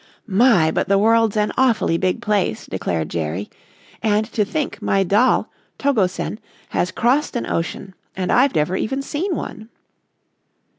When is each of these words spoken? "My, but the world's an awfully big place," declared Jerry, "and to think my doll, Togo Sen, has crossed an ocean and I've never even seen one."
"My, 0.25 0.71
but 0.71 0.89
the 0.89 0.97
world's 0.97 1.37
an 1.37 1.51
awfully 1.59 1.95
big 1.95 2.23
place," 2.23 2.65
declared 2.65 3.09
Jerry, 3.09 3.51
"and 4.01 4.25
to 4.33 4.43
think 4.43 4.81
my 4.81 5.03
doll, 5.03 5.51
Togo 5.77 6.07
Sen, 6.07 6.39
has 6.69 6.89
crossed 6.89 7.35
an 7.35 7.45
ocean 7.45 7.93
and 8.17 8.31
I've 8.31 8.55
never 8.55 8.75
even 8.75 9.03
seen 9.03 9.35
one." 9.35 9.69